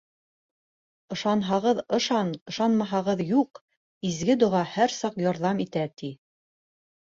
[1.15, 3.63] Ышанһағыҙ ышан, ышанмаһағыҙ юҡ:
[4.13, 6.13] изге доға һәр саҡ ярҙам итә, ти.